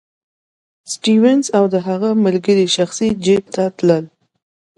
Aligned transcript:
د 0.85 0.85
سټیونز 0.93 1.45
او 1.57 1.63
د 1.73 1.75
هغه 1.87 2.09
د 2.15 2.19
ملګرو 2.25 2.65
شخصي 2.75 3.07
جېب 3.25 3.43
ته 3.55 3.63
تلل. 3.77 4.05